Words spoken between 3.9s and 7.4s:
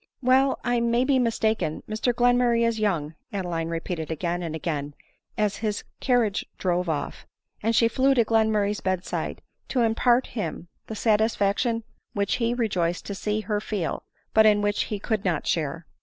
again and again, as his carriage drove off;